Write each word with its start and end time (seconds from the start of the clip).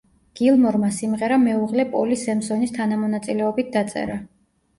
გილმორმა 0.37 0.87
სიმღერა 0.99 1.37
მეუღლე 1.41 1.85
პოლი 1.91 2.17
სემსონის 2.23 2.75
თანამონაწილეობით 2.79 3.71
დაწერა. 3.79 4.19